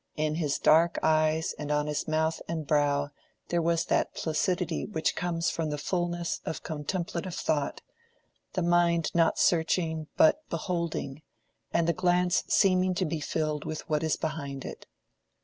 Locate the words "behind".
14.15-14.65